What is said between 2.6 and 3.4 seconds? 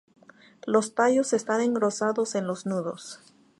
nudos.